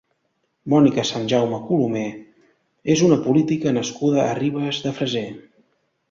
[0.73, 2.05] Mònica Sanjaume Colomer
[2.93, 5.27] és una política nascuda a Ribes de Freser.